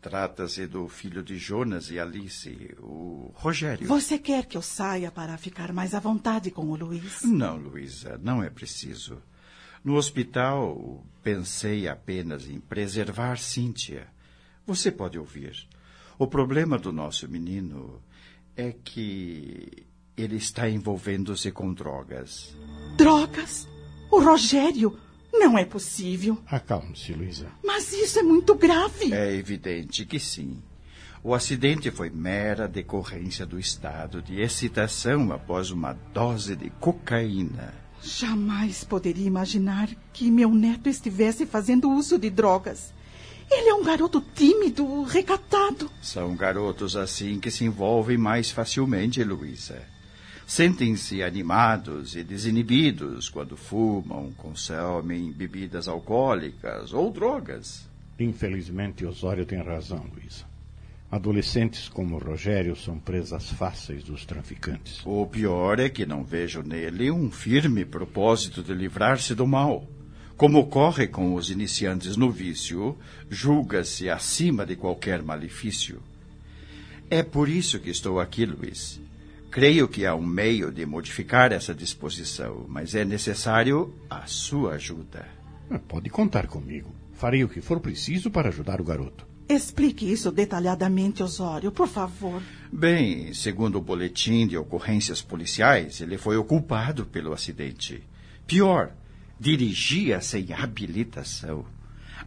Trata-se 0.00 0.66
do 0.66 0.88
filho 0.88 1.22
de 1.22 1.36
Jonas 1.36 1.90
e 1.90 1.98
Alice, 1.98 2.74
o 2.78 3.30
Rogério. 3.34 3.86
Você 3.86 4.18
quer 4.18 4.46
que 4.46 4.56
eu 4.56 4.62
saia 4.62 5.10
para 5.10 5.36
ficar 5.36 5.74
mais 5.74 5.94
à 5.94 6.00
vontade 6.00 6.50
com 6.50 6.70
o 6.70 6.76
Luiz? 6.76 7.22
Não, 7.22 7.56
Luísa, 7.58 8.18
não 8.22 8.42
é 8.42 8.48
preciso. 8.48 9.22
No 9.84 9.96
hospital, 9.96 11.04
pensei 11.22 11.86
apenas 11.86 12.48
em 12.48 12.58
preservar 12.58 13.38
Cíntia. 13.38 14.08
Você 14.66 14.90
pode 14.90 15.18
ouvir. 15.18 15.68
O 16.18 16.26
problema 16.26 16.78
do 16.78 16.92
nosso 16.92 17.28
menino 17.28 18.02
é 18.56 18.72
que 18.72 19.86
ele 20.16 20.36
está 20.36 20.68
envolvendo-se 20.68 21.50
com 21.50 21.74
drogas. 21.74 22.56
Drogas? 22.96 23.68
O 24.10 24.20
Rogério? 24.20 24.98
Não 25.32 25.56
é 25.56 25.64
possível. 25.64 26.38
Acalme-se, 26.46 27.12
Luísa. 27.12 27.46
Mas 27.64 27.92
isso 27.92 28.18
é 28.18 28.22
muito 28.22 28.54
grave. 28.54 29.12
É 29.12 29.34
evidente 29.34 30.04
que 30.04 30.18
sim. 30.18 30.62
O 31.22 31.34
acidente 31.34 31.90
foi 31.90 32.08
mera 32.08 32.66
decorrência 32.66 33.44
do 33.44 33.58
estado 33.58 34.22
de 34.22 34.40
excitação 34.40 35.32
após 35.32 35.70
uma 35.70 35.92
dose 36.14 36.56
de 36.56 36.70
cocaína. 36.70 37.74
Jamais 38.02 38.84
poderia 38.84 39.26
imaginar 39.26 39.90
que 40.12 40.30
meu 40.30 40.50
neto 40.50 40.88
estivesse 40.88 41.44
fazendo 41.44 41.90
uso 41.90 42.18
de 42.18 42.30
drogas. 42.30 42.94
Ele 43.50 43.68
é 43.68 43.74
um 43.74 43.84
garoto 43.84 44.24
tímido, 44.34 45.02
recatado. 45.02 45.90
São 46.00 46.34
garotos 46.34 46.96
assim 46.96 47.38
que 47.38 47.50
se 47.50 47.64
envolvem 47.64 48.16
mais 48.16 48.50
facilmente, 48.50 49.22
Luísa. 49.22 49.82
Sentem-se 50.50 51.22
animados 51.22 52.16
e 52.16 52.24
desinibidos 52.24 53.28
quando 53.28 53.56
fumam, 53.56 54.32
consomem 54.36 55.30
bebidas 55.30 55.86
alcoólicas 55.86 56.92
ou 56.92 57.08
drogas. 57.12 57.88
Infelizmente, 58.18 59.06
Osório 59.06 59.46
tem 59.46 59.62
razão, 59.62 60.04
Luísa. 60.12 60.44
Adolescentes 61.08 61.88
como 61.88 62.18
Rogério 62.18 62.74
são 62.74 62.98
presas 62.98 63.48
fáceis 63.52 64.02
dos 64.02 64.24
traficantes. 64.24 65.00
O 65.06 65.24
pior 65.24 65.78
é 65.78 65.88
que 65.88 66.04
não 66.04 66.24
vejo 66.24 66.64
nele 66.64 67.12
um 67.12 67.30
firme 67.30 67.84
propósito 67.84 68.60
de 68.60 68.74
livrar-se 68.74 69.36
do 69.36 69.46
mal. 69.46 69.86
Como 70.36 70.58
ocorre 70.58 71.06
com 71.06 71.32
os 71.34 71.48
iniciantes 71.48 72.16
no 72.16 72.28
vício, 72.28 72.98
julga-se 73.30 74.10
acima 74.10 74.66
de 74.66 74.74
qualquer 74.74 75.22
malefício. 75.22 76.02
É 77.08 77.22
por 77.22 77.48
isso 77.48 77.78
que 77.78 77.90
estou 77.90 78.18
aqui, 78.18 78.44
Luiz. 78.44 79.00
Creio 79.50 79.88
que 79.88 80.06
há 80.06 80.14
um 80.14 80.24
meio 80.24 80.70
de 80.70 80.86
modificar 80.86 81.50
essa 81.50 81.74
disposição, 81.74 82.66
mas 82.68 82.94
é 82.94 83.04
necessário 83.04 83.92
a 84.08 84.24
sua 84.24 84.74
ajuda. 84.74 85.26
Pode 85.88 86.08
contar 86.08 86.46
comigo. 86.46 86.94
Farei 87.14 87.42
o 87.42 87.48
que 87.48 87.60
for 87.60 87.80
preciso 87.80 88.30
para 88.30 88.48
ajudar 88.48 88.80
o 88.80 88.84
garoto. 88.84 89.26
Explique 89.48 90.10
isso 90.10 90.30
detalhadamente, 90.30 91.24
Osório, 91.24 91.72
por 91.72 91.88
favor. 91.88 92.40
Bem, 92.72 93.34
segundo 93.34 93.78
o 93.78 93.80
boletim 93.80 94.46
de 94.46 94.56
ocorrências 94.56 95.20
policiais, 95.20 96.00
ele 96.00 96.16
foi 96.16 96.36
o 96.36 96.44
culpado 96.44 97.04
pelo 97.04 97.32
acidente. 97.32 98.04
Pior, 98.46 98.92
dirigia 99.38 100.20
sem 100.20 100.52
habilitação. 100.52 101.64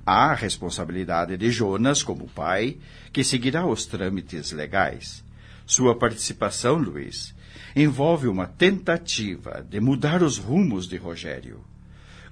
Há 0.05 0.31
a 0.31 0.35
responsabilidade 0.35 1.37
de 1.37 1.49
Jonas 1.49 2.03
como 2.03 2.27
pai, 2.27 2.79
que 3.13 3.23
seguirá 3.23 3.65
os 3.65 3.85
trâmites 3.85 4.51
legais. 4.51 5.23
Sua 5.65 5.95
participação, 5.95 6.77
Luiz, 6.77 7.33
envolve 7.75 8.27
uma 8.27 8.45
tentativa 8.45 9.65
de 9.67 9.79
mudar 9.79 10.21
os 10.21 10.37
rumos 10.37 10.87
de 10.87 10.97
Rogério. 10.97 11.61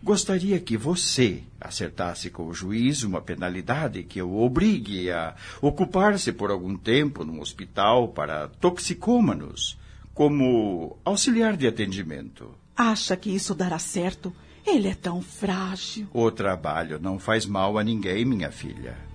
Gostaria 0.04 0.60
que 0.60 0.76
você 0.76 1.44
acertasse 1.60 2.32
com 2.32 2.48
o 2.48 2.54
juiz 2.54 3.04
uma 3.04 3.22
penalidade 3.22 4.04
que 4.04 4.20
o 4.22 4.40
obrigue 4.40 5.12
a 5.12 5.36
ocupar-se 5.62 6.32
por 6.32 6.50
algum 6.50 6.76
tempo 6.76 7.24
num 7.24 7.40
hospital 7.40 8.08
para 8.08 8.48
toxicômanos, 8.48 9.78
como 10.14 10.98
auxiliar 11.06 11.56
de 11.56 11.68
atendimento. 11.68 12.50
Acha 12.76 13.16
que 13.16 13.30
isso 13.30 13.54
dará 13.54 13.78
certo? 13.78 14.34
Ele 14.66 14.88
é 14.88 14.96
tão 14.96 15.22
frágil. 15.22 16.08
O 16.14 16.32
trabalho 16.32 17.00
não 17.00 17.20
faz 17.20 17.46
mal 17.46 17.78
a 17.78 17.84
ninguém, 17.84 18.26
minha 18.26 18.52
filha. 18.52 19.11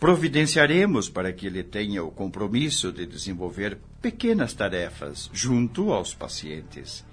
Providenciaremos 0.00 1.10
para 1.10 1.30
que 1.30 1.46
ele 1.46 1.62
tenha 1.62 2.02
o 2.02 2.10
compromisso 2.10 2.90
de 2.90 3.04
desenvolver 3.04 3.76
pequenas 4.00 4.54
tarefas 4.54 5.28
junto 5.30 5.92
aos 5.92 6.14
pacientes. 6.14 7.04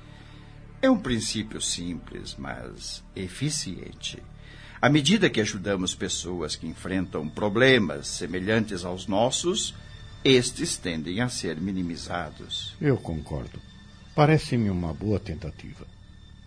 É 0.81 0.89
um 0.89 0.97
princípio 0.97 1.59
simples, 1.59 2.37
mas 2.39 3.03
eficiente. 3.13 4.23
À 4.81 4.89
medida 4.89 5.29
que 5.29 5.41
ajudamos 5.41 5.93
pessoas 5.93 6.55
que 6.55 6.65
enfrentam 6.65 7.27
problemas 7.27 8.07
semelhantes 8.07 8.85
aos 8.85 9.05
nossos, 9.05 9.75
estes 10.23 10.77
tendem 10.77 11.19
a 11.19 11.27
ser 11.27 11.59
minimizados. 11.59 12.73
Eu 12.79 12.95
concordo. 12.95 13.59
Parece-me 14.15 14.69
uma 14.69 14.93
boa 14.93 15.19
tentativa. 15.19 15.85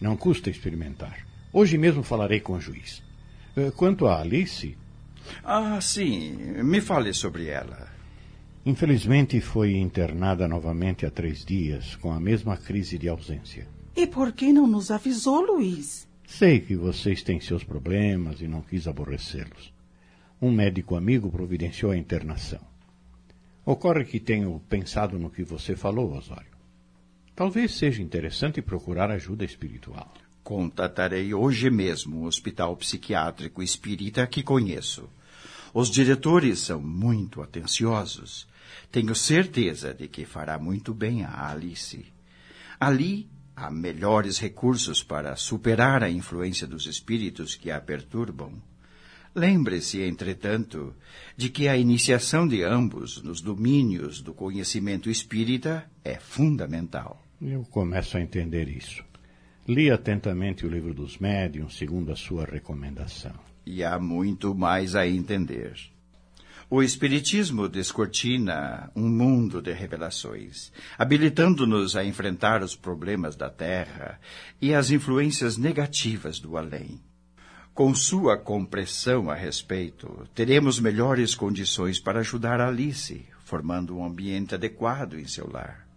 Não 0.01 0.17
custa 0.17 0.49
experimentar. 0.49 1.27
Hoje 1.53 1.77
mesmo 1.77 2.03
falarei 2.03 2.41
com 2.41 2.55
o 2.55 2.61
juiz. 2.61 3.03
Eh, 3.55 3.71
Quanto 3.77 4.07
a 4.07 4.21
Alice, 4.21 4.75
Ah, 5.45 5.81
sim. 5.81 6.33
Me 6.63 6.81
fale 6.81 7.13
sobre 7.13 7.47
ela. 7.47 7.89
infelizmente 8.65 9.41
foi 9.41 9.77
internada 9.77 10.47
novamente 10.47 11.07
há 11.07 11.11
três 11.11 11.45
dias 11.45 11.97
com 11.97 12.13
a 12.13 12.21
mesma 12.21 12.57
crise 12.57 12.99
de 12.99 13.09
ausência. 13.09 13.67
E 13.97 14.07
por 14.07 14.33
que 14.33 14.53
não 14.53 14.67
nos 14.67 14.91
avisou, 14.91 15.41
Luiz? 15.41 16.07
Sei 16.27 16.61
que 16.61 16.77
vocês 16.77 17.23
têm 17.23 17.41
seus 17.41 17.65
problemas 17.65 18.41
e 18.41 18.47
não 18.47 18.61
quis 18.63 18.87
aborrecê-los. 18.87 19.73
Um 20.41 20.51
médico 20.53 20.95
amigo 20.97 21.31
providenciou 21.31 21.91
a 21.93 21.97
internação. 21.97 22.61
Ocorre 23.65 24.05
que 24.05 24.21
tenho 24.21 24.61
pensado 24.69 25.19
no 25.19 25.29
que 25.31 25.43
você 25.43 25.75
falou, 25.77 26.17
Osório. 26.17 26.51
Talvez 27.35 27.75
seja 27.75 28.03
interessante 28.03 28.63
procurar 28.63 29.11
ajuda 29.11 29.45
espiritual. 29.45 30.13
Contatarei 30.51 31.33
hoje 31.33 31.71
mesmo 31.71 32.23
o 32.23 32.25
hospital 32.25 32.77
psiquiátrico 32.77 33.63
espírita 33.63 34.27
que 34.27 34.43
conheço. 34.43 35.09
Os 35.73 35.89
diretores 35.89 36.59
são 36.59 36.81
muito 36.81 37.41
atenciosos. 37.41 38.49
Tenho 38.91 39.15
certeza 39.15 39.95
de 39.95 40.09
que 40.09 40.25
fará 40.25 40.59
muito 40.59 40.93
bem 40.93 41.25
a 41.25 41.49
Alice. 41.49 42.05
Ali 42.81 43.29
há 43.55 43.71
melhores 43.71 44.39
recursos 44.39 45.05
para 45.05 45.37
superar 45.37 46.03
a 46.03 46.11
influência 46.11 46.67
dos 46.67 46.85
espíritos 46.87 47.55
que 47.55 47.71
a 47.71 47.81
perturbam. 47.81 48.61
Lembre-se, 49.33 50.03
entretanto, 50.03 50.93
de 51.37 51.49
que 51.49 51.69
a 51.69 51.77
iniciação 51.77 52.49
de 52.49 52.65
ambos 52.65 53.23
nos 53.23 53.41
domínios 53.41 54.21
do 54.21 54.35
conhecimento 54.35 55.09
espírita 55.09 55.89
é 56.03 56.17
fundamental. 56.17 57.25
Eu 57.41 57.63
começo 57.71 58.17
a 58.17 58.21
entender 58.21 58.67
isso. 58.67 59.09
Li 59.71 59.89
atentamente 59.89 60.67
o 60.67 60.69
livro 60.69 60.93
dos 60.93 61.19
médiuns, 61.19 61.79
segundo 61.79 62.11
a 62.11 62.17
sua 62.17 62.45
recomendação. 62.45 63.39
E 63.65 63.85
há 63.85 64.01
muito 64.01 64.53
mais 64.53 64.97
a 64.97 65.07
entender. 65.07 65.75
O 66.69 66.83
Espiritismo 66.83 67.69
descortina 67.69 68.91
um 68.97 69.09
mundo 69.09 69.63
de 69.63 69.73
revelações, 69.73 70.73
habilitando-nos 70.99 71.95
a 71.95 72.05
enfrentar 72.05 72.65
os 72.65 72.75
problemas 72.75 73.37
da 73.37 73.49
Terra 73.49 74.19
e 74.61 74.75
as 74.75 74.91
influências 74.91 75.57
negativas 75.57 76.41
do 76.41 76.57
além. 76.57 77.01
Com 77.73 77.95
sua 77.95 78.37
compreensão 78.37 79.31
a 79.31 79.37
respeito, 79.37 80.29
teremos 80.35 80.81
melhores 80.81 81.33
condições 81.33 82.01
para 82.01 82.19
ajudar 82.19 82.61
Alice, 82.61 83.25
formando 83.45 83.97
um 83.97 84.05
ambiente 84.05 84.53
adequado 84.53 85.15
em 85.15 85.29
seu 85.29 85.49
lar. 85.49 85.90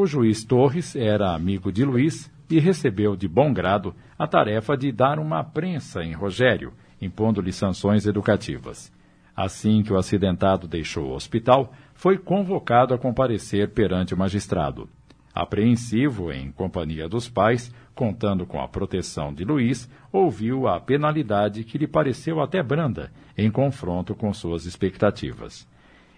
O 0.00 0.06
juiz 0.06 0.42
Torres 0.42 0.96
era 0.96 1.34
amigo 1.34 1.70
de 1.70 1.84
Luiz 1.84 2.32
e 2.48 2.58
recebeu 2.58 3.14
de 3.14 3.28
bom 3.28 3.52
grado 3.52 3.94
a 4.18 4.26
tarefa 4.26 4.74
de 4.74 4.90
dar 4.90 5.18
uma 5.18 5.44
prensa 5.44 6.02
em 6.02 6.14
Rogério, 6.14 6.72
impondo-lhe 7.02 7.52
sanções 7.52 8.06
educativas. 8.06 8.90
Assim 9.36 9.82
que 9.82 9.92
o 9.92 9.98
acidentado 9.98 10.66
deixou 10.66 11.08
o 11.08 11.14
hospital, 11.14 11.74
foi 11.92 12.16
convocado 12.16 12.94
a 12.94 12.98
comparecer 12.98 13.74
perante 13.74 14.14
o 14.14 14.16
magistrado. 14.16 14.88
Apreensivo, 15.34 16.32
em 16.32 16.50
companhia 16.50 17.06
dos 17.06 17.28
pais, 17.28 17.70
contando 17.94 18.46
com 18.46 18.58
a 18.58 18.66
proteção 18.66 19.34
de 19.34 19.44
Luiz, 19.44 19.86
ouviu 20.10 20.66
a 20.66 20.80
penalidade 20.80 21.62
que 21.62 21.76
lhe 21.76 21.86
pareceu 21.86 22.40
até 22.40 22.62
branda, 22.62 23.12
em 23.36 23.50
confronto 23.50 24.14
com 24.14 24.32
suas 24.32 24.64
expectativas. 24.64 25.68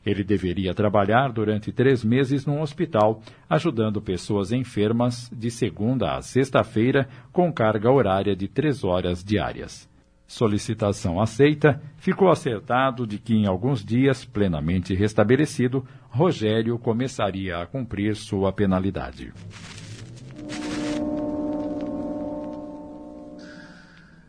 Ele 0.05 0.25
deveria 0.25 0.75
trabalhar 0.75 1.33
durante 1.33 1.73
três 1.73 2.05
meses 2.05 2.45
num 2.45 2.61
hospital, 2.61 3.23
ajudando 3.49 4.03
pessoas 4.03 4.53
enfermas 4.53 5.31
de 5.33 5.51
segunda 5.51 6.17
a 6.17 6.23
sexta-feira, 6.23 7.09
com 7.33 7.53
carga 7.53 7.91
horária 7.91 8.35
de 8.35 8.49
três 8.49 8.83
horas 8.83 9.23
diárias. 9.23 9.89
Solicitação 10.27 11.21
aceita, 11.21 11.81
ficou 11.99 12.31
acertado 12.31 13.07
de 13.07 13.19
que 13.19 13.35
em 13.35 13.47
alguns 13.47 13.85
dias, 13.85 14.25
plenamente 14.25 14.95
restabelecido, 14.95 15.85
Rogério 16.09 16.79
começaria 16.79 17.59
a 17.59 17.67
cumprir 17.67 18.17
sua 18.17 18.53
penalidade. 18.53 19.33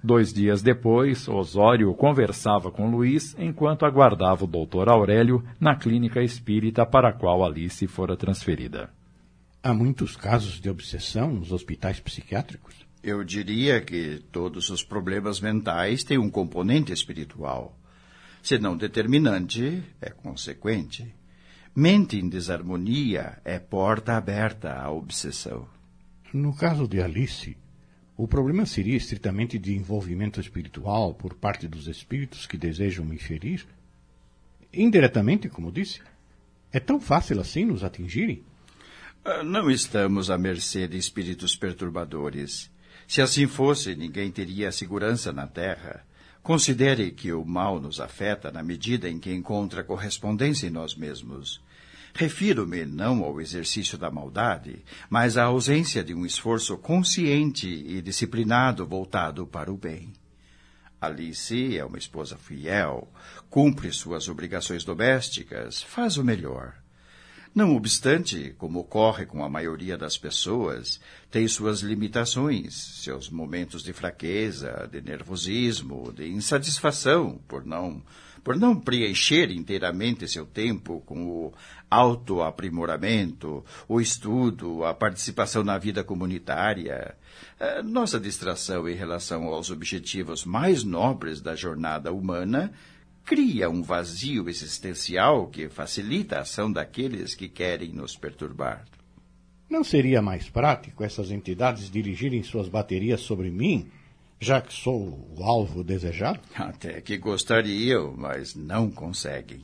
Dois 0.04 0.34
dias 0.34 0.62
depois, 0.62 1.30
Osório 1.30 1.94
conversava 1.94 2.70
com 2.70 2.92
Luiz 2.92 3.34
enquanto 3.40 3.86
aguardava 3.86 4.44
o 4.44 4.48
doutor 4.48 4.90
Aurélio 4.90 5.42
na 5.58 5.78
clínica 5.78 6.22
espírita 6.22 6.86
para 6.86 7.08
a 7.08 7.14
qual 7.14 7.46
Alice 7.46 7.88
fora 7.88 8.18
transferida. 8.18 8.90
Há 9.64 9.74
muitos 9.74 10.18
casos 10.18 10.60
de 10.60 10.70
obsessão 10.70 11.32
nos 11.32 11.54
hospitais 11.54 12.02
psiquiátricos? 12.02 12.76
Eu 13.02 13.24
diria 13.24 13.80
que 13.80 14.22
todos 14.30 14.70
os 14.70 14.84
problemas 14.84 15.40
mentais 15.40 16.04
têm 16.04 16.18
um 16.18 16.30
componente 16.30 16.92
espiritual. 16.92 17.74
Se 18.42 18.58
não 18.58 18.76
determinante, 18.76 19.82
é 20.02 20.10
consequente. 20.10 21.16
Mente 21.74 22.18
em 22.18 22.28
desarmonia 22.28 23.40
é 23.46 23.58
porta 23.58 24.18
aberta 24.18 24.74
à 24.74 24.92
obsessão. 24.92 25.66
No 26.34 26.54
caso 26.54 26.90
de 26.90 27.02
Alice, 27.02 27.56
o 28.24 28.28
problema 28.28 28.66
seria 28.66 28.96
estritamente 28.96 29.60
de 29.60 29.76
envolvimento 29.76 30.40
espiritual 30.40 31.14
por 31.14 31.34
parte 31.34 31.68
dos 31.68 31.90
espíritos 31.90 32.48
que 32.48 32.58
desejam 32.58 33.04
me 33.04 33.18
ferir? 33.18 33.66
Indiretamente, 34.72 35.50
como 35.50 35.70
disse. 35.70 36.00
É 36.72 36.80
tão 36.80 37.02
fácil 37.02 37.42
assim 37.42 37.66
nos 37.66 37.84
atingirem? 37.84 38.42
Ah, 39.26 39.44
não 39.44 39.70
estamos 39.70 40.30
à 40.30 40.38
mercê 40.38 40.88
de 40.88 40.98
espíritos 40.98 41.58
perturbadores. 41.58 42.72
Se 43.06 43.22
assim 43.22 43.46
fosse, 43.46 43.94
ninguém 43.94 44.32
teria 44.32 44.72
segurança 44.72 45.34
na 45.34 45.46
Terra. 45.46 46.06
Considere 46.42 47.12
que 47.12 47.34
o 47.34 47.44
mal 47.44 47.78
nos 47.78 48.00
afeta 48.00 48.50
na 48.50 48.64
medida 48.64 49.10
em 49.10 49.20
que 49.20 49.34
encontra 49.34 49.84
correspondência 49.84 50.68
em 50.68 50.70
nós 50.72 50.96
mesmos. 50.96 51.62
Refiro-me 52.16 52.86
não 52.86 53.24
ao 53.24 53.42
exercício 53.42 53.98
da 53.98 54.12
maldade, 54.12 54.84
mas 55.10 55.36
à 55.36 55.46
ausência 55.46 56.04
de 56.04 56.14
um 56.14 56.26
esforço 56.26 56.78
consciente 56.78 57.68
e 57.68 58.02
disciplinado 58.04 58.86
voltado 58.86 59.48
para 59.48 59.74
o 59.74 59.78
bem. 59.78 60.14
Alice 61.02 61.78
é 61.78 61.84
uma 61.84 61.98
esposa 61.98 62.38
fiel, 62.38 63.12
cumpre 63.50 63.92
suas 63.92 64.30
obrigações 64.30 64.86
domésticas, 64.86 65.82
faz 65.82 66.18
o 66.18 66.24
melhor. 66.24 66.76
Não 67.54 67.76
obstante, 67.76 68.56
como 68.58 68.80
ocorre 68.80 69.26
com 69.26 69.44
a 69.44 69.50
maioria 69.50 69.98
das 69.98 70.18
pessoas, 70.18 71.00
tem 71.30 71.48
suas 71.48 71.82
limitações, 71.82 72.74
seus 73.04 73.30
momentos 73.30 73.84
de 73.84 73.92
fraqueza, 73.92 74.88
de 74.92 75.02
nervosismo, 75.02 76.12
de 76.14 76.28
insatisfação 76.30 77.40
por 77.48 77.66
não 77.66 78.02
por 78.44 78.58
não 78.58 78.76
preencher 78.76 79.50
inteiramente 79.52 80.28
seu 80.28 80.46
tempo 80.46 81.02
com 81.06 81.26
o 81.28 81.54
autoaprimoramento, 81.90 83.64
o 83.88 84.02
estudo, 84.02 84.84
a 84.84 84.94
participação 84.94 85.64
na 85.64 85.78
vida 85.78 86.04
comunitária. 86.04 87.16
Eh, 87.60 87.82
nossa 87.84 88.20
distração 88.20 88.90
em 88.90 88.96
relação 88.96 89.46
aos 89.46 89.72
objetivos 89.72 90.44
mais 90.44 90.84
nobres 90.84 91.42
da 91.42 91.56
jornada 91.56 92.12
humana 92.12 92.74
cria 93.24 93.70
um 93.70 93.82
vazio 93.82 94.50
existencial 94.50 95.48
que 95.48 95.70
facilita 95.70 96.38
a 96.38 96.42
ação 96.42 96.72
daqueles 96.72 97.34
que 97.34 97.48
querem 97.48 97.94
nos 97.94 98.18
perturbar. 98.18 98.86
Não 99.70 99.84
seria 99.84 100.22
mais 100.22 100.50
prático 100.50 101.04
essas 101.04 101.32
entidades 101.32 101.90
dirigirem 101.90 102.44
suas 102.44 102.68
baterias 102.68 103.22
sobre 103.22 103.50
mim, 103.50 103.90
já 104.40 104.62
que 104.62 104.74
sou 104.74 105.34
o 105.38 105.44
alvo 105.44 105.84
desejado? 105.84 106.40
Até 106.56 107.02
que 107.02 107.18
gostariam, 107.18 108.14
mas 108.18 108.56
não 108.56 108.90
conseguem. 108.90 109.62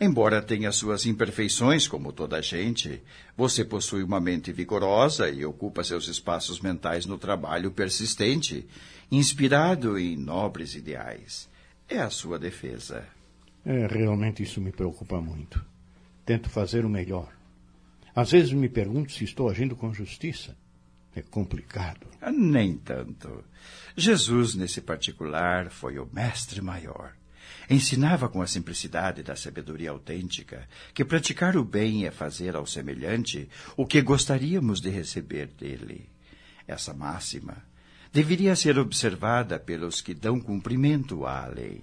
Embora 0.00 0.42
tenha 0.42 0.72
suas 0.72 1.06
imperfeições, 1.06 1.86
como 1.86 2.12
toda 2.12 2.36
a 2.38 2.40
gente, 2.40 3.02
você 3.36 3.64
possui 3.64 4.02
uma 4.02 4.20
mente 4.20 4.52
vigorosa 4.52 5.30
e 5.30 5.44
ocupa 5.44 5.84
seus 5.84 6.08
espaços 6.08 6.60
mentais 6.60 7.06
no 7.06 7.16
trabalho 7.16 7.70
persistente, 7.70 8.66
inspirado 9.10 9.98
em 9.98 10.16
nobres 10.16 10.74
ideais 10.74 11.50
é 11.92 12.00
a 12.00 12.10
sua 12.10 12.38
defesa. 12.38 13.06
É, 13.64 13.86
realmente 13.86 14.42
isso 14.42 14.60
me 14.60 14.72
preocupa 14.72 15.20
muito. 15.20 15.64
Tento 16.24 16.48
fazer 16.48 16.84
o 16.84 16.88
melhor. 16.88 17.32
Às 18.14 18.30
vezes 18.30 18.52
me 18.52 18.68
pergunto 18.68 19.12
se 19.12 19.24
estou 19.24 19.48
agindo 19.48 19.76
com 19.76 19.92
justiça. 19.92 20.56
É 21.14 21.20
complicado. 21.22 22.06
Ah, 22.20 22.32
nem 22.32 22.76
tanto. 22.76 23.44
Jesus, 23.96 24.54
nesse 24.54 24.80
particular, 24.80 25.70
foi 25.70 25.98
o 25.98 26.08
mestre 26.12 26.62
maior. 26.62 27.14
Ensinava 27.68 28.28
com 28.28 28.42
a 28.42 28.46
simplicidade 28.46 29.22
da 29.22 29.36
sabedoria 29.36 29.90
autêntica 29.90 30.68
que 30.94 31.04
praticar 31.04 31.56
o 31.56 31.64
bem 31.64 32.06
é 32.06 32.10
fazer 32.10 32.56
ao 32.56 32.66
semelhante 32.66 33.48
o 33.76 33.86
que 33.86 34.00
gostaríamos 34.00 34.80
de 34.80 34.90
receber 34.90 35.46
dele. 35.46 36.08
Essa 36.66 36.94
máxima 36.94 37.56
deveria 38.12 38.56
ser 38.56 38.78
observada 38.78 39.58
pelos 39.58 40.00
que 40.00 40.14
dão 40.14 40.40
cumprimento 40.40 41.26
à 41.26 41.46
lei. 41.46 41.82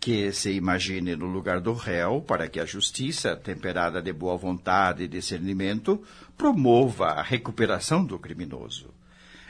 Que 0.00 0.32
se 0.32 0.52
imagine 0.52 1.16
no 1.16 1.26
lugar 1.26 1.60
do 1.60 1.72
réu 1.72 2.20
para 2.20 2.48
que 2.48 2.60
a 2.60 2.64
justiça, 2.64 3.34
temperada 3.34 4.00
de 4.00 4.12
boa 4.12 4.36
vontade 4.36 5.02
e 5.02 5.08
discernimento, 5.08 6.02
promova 6.36 7.06
a 7.06 7.22
recuperação 7.22 8.04
do 8.04 8.18
criminoso. 8.18 8.94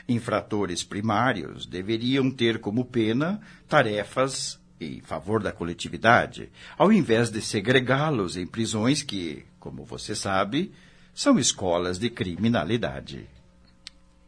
Infratores 0.07 0.83
primários 0.83 1.67
deveriam 1.67 2.31
ter 2.31 2.59
como 2.59 2.83
pena 2.83 3.39
tarefas 3.67 4.59
em 4.81 5.01
favor 5.01 5.43
da 5.43 5.51
coletividade, 5.51 6.49
ao 6.77 6.91
invés 6.91 7.29
de 7.29 7.41
segregá-los 7.41 8.37
em 8.37 8.47
prisões 8.47 9.03
que, 9.03 9.45
como 9.59 9.83
você 9.83 10.15
sabe, 10.15 10.71
são 11.13 11.37
escolas 11.37 11.99
de 11.99 12.09
criminalidade. 12.09 13.27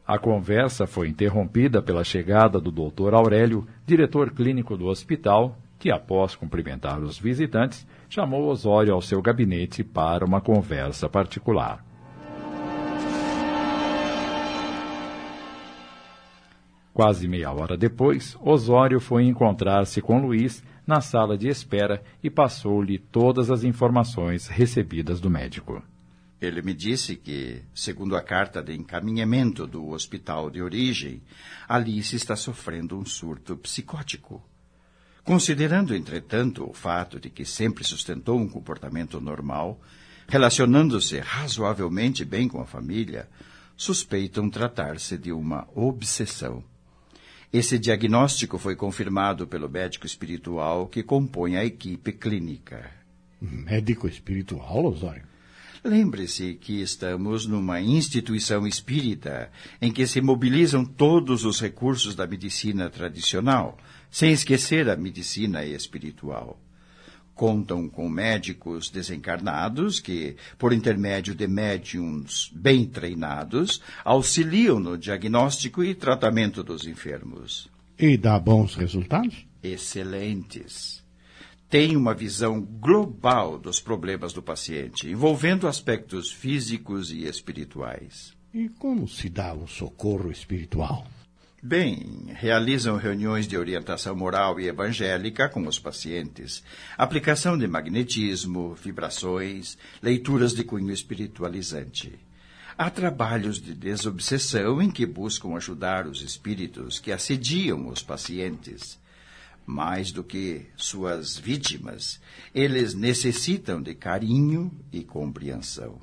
A 0.05 0.19
conversa 0.19 0.85
foi 0.85 1.07
interrompida 1.07 1.81
pela 1.81 2.03
chegada 2.03 2.59
do 2.59 2.69
Dr. 2.69 3.13
Aurélio, 3.13 3.65
diretor 3.85 4.31
clínico 4.31 4.75
do 4.75 4.87
hospital, 4.87 5.57
que, 5.81 5.89
após 5.89 6.35
cumprimentar 6.35 6.99
os 6.99 7.17
visitantes, 7.17 7.87
chamou 8.07 8.47
Osório 8.47 8.93
ao 8.93 9.01
seu 9.01 9.19
gabinete 9.19 9.83
para 9.83 10.23
uma 10.23 10.39
conversa 10.39 11.09
particular. 11.09 11.83
Quase 16.93 17.27
meia 17.27 17.51
hora 17.51 17.75
depois, 17.75 18.37
Osório 18.39 18.99
foi 18.99 19.23
encontrar-se 19.23 20.03
com 20.03 20.21
Luiz 20.21 20.63
na 20.85 21.01
sala 21.01 21.35
de 21.35 21.47
espera 21.47 22.03
e 22.21 22.29
passou-lhe 22.29 22.99
todas 22.99 23.49
as 23.49 23.63
informações 23.63 24.47
recebidas 24.47 25.19
do 25.19 25.31
médico. 25.31 25.81
Ele 26.39 26.61
me 26.61 26.75
disse 26.75 27.15
que, 27.15 27.63
segundo 27.73 28.15
a 28.15 28.21
carta 28.21 28.61
de 28.61 28.75
encaminhamento 28.75 29.65
do 29.65 29.89
hospital 29.89 30.51
de 30.51 30.61
origem, 30.61 31.23
Alice 31.67 32.15
está 32.15 32.35
sofrendo 32.35 32.99
um 32.99 33.05
surto 33.05 33.57
psicótico. 33.57 34.43
Considerando, 35.23 35.95
entretanto, 35.95 36.67
o 36.67 36.73
fato 36.73 37.19
de 37.19 37.29
que 37.29 37.45
sempre 37.45 37.83
sustentou 37.83 38.39
um 38.39 38.49
comportamento 38.49 39.21
normal, 39.21 39.79
relacionando-se 40.27 41.19
razoavelmente 41.19 42.25
bem 42.25 42.47
com 42.47 42.59
a 42.59 42.65
família, 42.65 43.29
suspeitam 43.77 44.49
tratar-se 44.49 45.17
de 45.17 45.31
uma 45.31 45.67
obsessão. 45.75 46.63
Esse 47.53 47.77
diagnóstico 47.77 48.57
foi 48.57 48.75
confirmado 48.75 49.45
pelo 49.45 49.69
médico 49.69 50.05
espiritual 50.05 50.87
que 50.87 51.03
compõe 51.03 51.57
a 51.57 51.65
equipe 51.65 52.13
clínica. 52.13 52.89
Médico 53.41 54.07
espiritual, 54.07 54.85
Osório? 54.85 55.23
Lembre-se 55.83 56.53
que 56.53 56.79
estamos 56.79 57.47
numa 57.47 57.81
instituição 57.81 58.67
espírita 58.67 59.51
em 59.81 59.91
que 59.91 60.05
se 60.05 60.21
mobilizam 60.21 60.85
todos 60.85 61.43
os 61.43 61.59
recursos 61.59 62.13
da 62.13 62.27
medicina 62.27 62.87
tradicional, 62.87 63.77
sem 64.11 64.31
esquecer 64.31 64.89
a 64.89 64.95
medicina 64.95 65.65
espiritual. 65.65 66.59
Contam 67.33 67.89
com 67.89 68.07
médicos 68.07 68.89
desencarnados 68.91 69.99
que, 69.99 70.35
por 70.59 70.73
intermédio 70.73 71.33
de 71.33 71.47
médiums 71.47 72.51
bem 72.53 72.85
treinados, 72.85 73.81
auxiliam 74.03 74.79
no 74.79 74.97
diagnóstico 74.97 75.83
e 75.83 75.95
tratamento 75.95 76.61
dos 76.61 76.85
enfermos. 76.85 77.69
E 77.97 78.17
dá 78.17 78.37
bons 78.37 78.75
resultados? 78.75 79.47
Excelentes 79.63 81.01
tem 81.71 81.95
uma 81.95 82.13
visão 82.13 82.59
global 82.61 83.57
dos 83.57 83.79
problemas 83.79 84.33
do 84.33 84.43
paciente, 84.43 85.09
envolvendo 85.09 85.69
aspectos 85.69 86.29
físicos 86.29 87.11
e 87.11 87.23
espirituais. 87.23 88.33
E 88.53 88.67
como 88.67 89.07
se 89.07 89.29
dá 89.29 89.53
o 89.53 89.65
socorro 89.65 90.29
espiritual? 90.29 91.07
Bem, 91.63 92.25
realizam 92.27 92.97
reuniões 92.97 93.47
de 93.47 93.55
orientação 93.55 94.15
moral 94.15 94.59
e 94.59 94.67
evangélica 94.67 95.47
com 95.47 95.67
os 95.67 95.77
pacientes, 95.77 96.63
aplicação 96.97 97.55
de 97.57 97.67
magnetismo, 97.67 98.73
vibrações, 98.73 99.77
leituras 100.01 100.53
de 100.53 100.63
cunho 100.63 100.91
espiritualizante. 100.91 102.17
Há 102.75 102.89
trabalhos 102.89 103.61
de 103.61 103.75
desobsessão 103.75 104.81
em 104.81 104.89
que 104.89 105.05
buscam 105.05 105.55
ajudar 105.55 106.07
os 106.07 106.23
espíritos 106.23 106.99
que 106.99 107.11
assediam 107.11 107.89
os 107.89 108.01
pacientes 108.01 108.99
mais 109.65 110.11
do 110.11 110.23
que 110.23 110.65
suas 110.75 111.37
vítimas, 111.37 112.19
eles 112.53 112.93
necessitam 112.93 113.81
de 113.81 113.95
carinho 113.95 114.71
e 114.91 115.03
compreensão. 115.03 115.99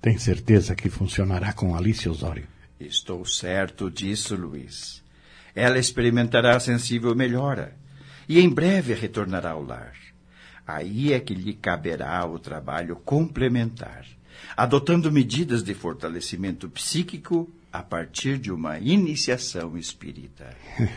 Tem 0.00 0.18
certeza 0.18 0.74
que 0.74 0.88
funcionará 0.90 1.52
com 1.52 1.74
Alice 1.74 2.08
Osório? 2.08 2.46
Estou 2.78 3.24
certo 3.24 3.90
disso, 3.90 4.34
Luiz. 4.34 5.02
Ela 5.54 5.78
experimentará 5.78 6.58
sensível 6.58 7.14
melhora 7.14 7.76
e 8.28 8.40
em 8.40 8.48
breve 8.48 8.94
retornará 8.94 9.50
ao 9.50 9.62
lar. 9.62 9.92
Aí 10.66 11.12
é 11.12 11.20
que 11.20 11.34
lhe 11.34 11.54
caberá 11.54 12.24
o 12.26 12.38
trabalho 12.38 12.96
complementar, 12.96 14.06
adotando 14.56 15.12
medidas 15.12 15.62
de 15.62 15.74
fortalecimento 15.74 16.68
psíquico 16.70 17.52
a 17.70 17.82
partir 17.82 18.38
de 18.38 18.52
uma 18.52 18.78
iniciação 18.78 19.76
espírita. 19.76 20.56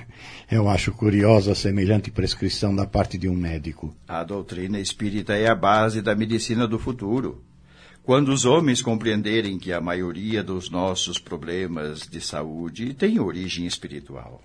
Eu 0.49 0.69
acho 0.69 0.91
curiosa 0.91 1.51
a 1.51 1.55
semelhante 1.55 2.11
prescrição 2.11 2.75
da 2.75 2.85
parte 2.85 3.17
de 3.17 3.27
um 3.27 3.35
médico. 3.35 3.95
A 4.07 4.23
doutrina 4.23 4.79
espírita 4.79 5.35
é 5.35 5.47
a 5.47 5.55
base 5.55 6.01
da 6.01 6.15
medicina 6.15 6.67
do 6.67 6.79
futuro. 6.79 7.43
Quando 8.07 8.29
os 8.29 8.45
homens 8.45 8.81
compreenderem 8.81 9.59
que 9.59 9.71
a 9.71 9.81
maioria 9.81 10.41
dos 10.41 10.69
nossos 10.69 11.19
problemas 11.19 12.07
de 12.07 12.21
saúde 12.21 12.93
tem 12.93 13.19
origem 13.19 13.67
espiritual. 13.67 14.41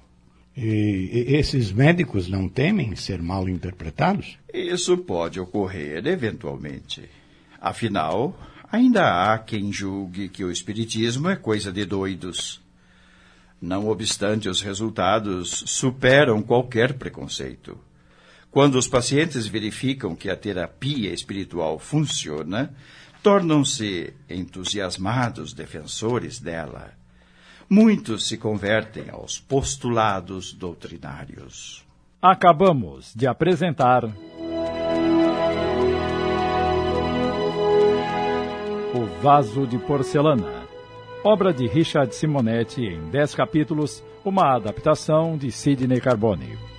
E 0.55 1.25
esses 1.29 1.72
médicos 1.72 2.29
não 2.29 2.48
temem 2.48 2.94
ser 2.96 3.22
mal 3.22 3.48
interpretados? 3.48 4.37
Isso 4.53 4.98
pode 4.98 5.40
ocorrer 5.40 6.07
eventualmente. 6.07 7.09
Afinal, 7.61 8.37
Ainda 8.72 9.35
há 9.35 9.38
quem 9.38 9.70
julgue 9.70 10.31
que 10.31 10.42
o 10.42 10.51
Espiritismo 10.51 11.29
é 11.29 11.37
coisa 11.37 11.70
de 11.70 11.85
doidos. 11.85 12.59
Não 13.61 13.87
obstante, 13.87 14.48
os 14.48 14.62
resultados 14.62 15.62
superam 15.66 16.40
qualquer 16.40 16.94
preconceito. 16.94 17.79
Quando 18.51 18.77
os 18.77 18.88
pacientes 18.88 19.46
verificam 19.46 20.16
que 20.16 20.31
a 20.31 20.37
terapia 20.37 21.12
espiritual 21.12 21.79
funciona, 21.79 22.75
tornam-se 23.23 24.13
entusiasmados 24.29 25.53
defensores 25.53 26.41
dela. 26.41 26.93
Muitos 27.71 28.27
se 28.27 28.37
convertem 28.37 29.09
aos 29.11 29.39
postulados 29.39 30.53
doutrinários. 30.53 31.85
Acabamos 32.21 33.15
de 33.15 33.27
apresentar. 33.27 34.05
O 38.95 39.23
Vaso 39.23 39.67
de 39.67 39.79
Porcelana. 39.79 40.63
Obra 41.25 41.53
de 41.53 41.67
Richard 41.69 42.15
Simonetti 42.15 42.83
em 42.83 43.09
dez 43.11 43.35
capítulos, 43.35 44.03
uma 44.25 44.57
adaptação 44.57 45.39
de 45.39 45.51
Sidney 45.53 46.01
Carbone. 46.01 46.72